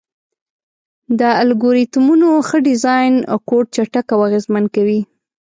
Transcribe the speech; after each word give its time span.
د 1.19 1.21
الګوریتمونو 1.41 2.29
ښه 2.47 2.57
ډیزاین 2.67 3.13
کوډ 3.47 3.65
چټک 3.75 4.07
او 4.15 4.19
اغېزمن 4.27 4.65
کوي. 4.75 4.99